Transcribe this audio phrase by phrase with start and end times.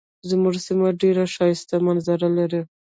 [0.29, 2.61] زمونږ سیمه ډیرې ښایسته منظرې لري.